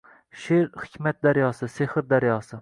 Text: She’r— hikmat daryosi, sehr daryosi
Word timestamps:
She’r— 0.43 0.63
hikmat 0.85 1.19
daryosi, 1.27 1.71
sehr 1.75 2.05
daryosi 2.15 2.59